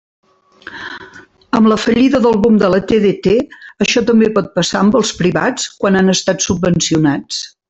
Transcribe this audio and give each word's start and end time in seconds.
Amb 1.57 1.69
la 1.71 1.77
fallida 1.81 2.21
del 2.23 2.39
boom 2.45 2.57
de 2.63 2.71
la 2.75 2.79
TDT 2.93 3.35
això 3.87 4.05
també 4.11 4.33
pot 4.39 4.51
passar 4.59 4.83
amb 4.83 4.99
els 5.03 5.15
privats 5.23 5.69
quan 5.85 6.01
han 6.01 6.15
estat 6.19 6.49
subvencionats. 6.51 7.49